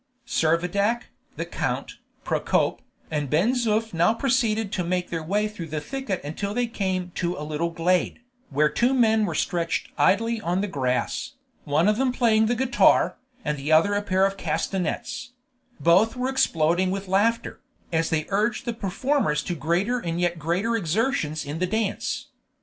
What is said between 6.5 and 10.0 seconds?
they came to a little glade, where two men were stretched